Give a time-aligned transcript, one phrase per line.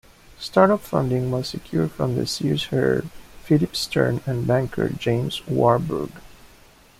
[0.39, 3.03] Start-up funding was secured from the Sears heir,
[3.43, 6.09] Philip Stern, and banker, James Warburg.